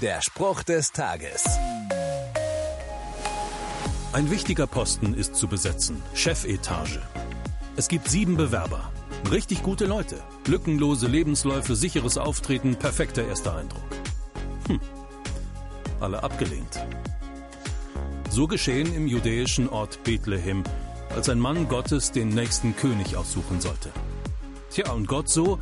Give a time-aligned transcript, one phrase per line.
[0.00, 1.44] Der Spruch des Tages.
[4.14, 7.00] Ein wichtiger Posten ist zu besetzen, Chefetage.
[7.76, 8.90] Es gibt sieben Bewerber.
[9.30, 10.16] Richtig gute Leute.
[10.46, 13.84] Lückenlose Lebensläufe, sicheres Auftreten, perfekter erster Eindruck.
[14.68, 14.80] Hm.
[16.00, 16.80] Alle abgelehnt.
[18.30, 20.64] So geschehen im judäischen Ort Bethlehem,
[21.14, 23.90] als ein Mann Gottes den nächsten König aussuchen sollte.
[24.70, 25.58] Tja, und Gott so,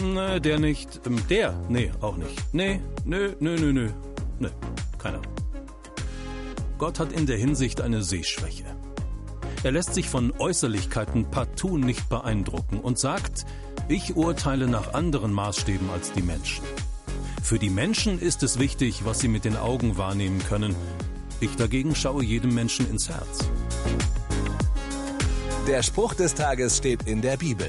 [0.00, 2.36] ne, der nicht, ähm, der, nee, auch nicht.
[2.52, 3.90] Nee, nö, nö, nö, nö,
[4.38, 4.48] nö,
[4.98, 5.20] keiner.
[6.78, 8.64] Gott hat in der Hinsicht eine Sehschwäche.
[9.64, 13.46] Er lässt sich von Äußerlichkeiten partout nicht beeindrucken und sagt,
[13.88, 16.64] ich urteile nach anderen Maßstäben als die Menschen.
[17.42, 20.74] Für die Menschen ist es wichtig, was sie mit den Augen wahrnehmen können.
[21.40, 23.40] Ich dagegen schaue jedem Menschen ins Herz.
[25.66, 27.68] Der Spruch des Tages steht in der Bibel.